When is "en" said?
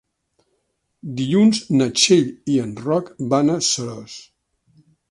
2.65-2.75